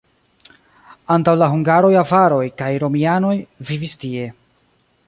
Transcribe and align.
Antaŭ 1.15 1.35
la 1.41 1.49
hungaroj 1.51 1.91
avaroj 2.01 2.41
kaj 2.63 2.71
romianoj 2.87 3.39
vivis 3.71 3.97
tie. 4.07 4.31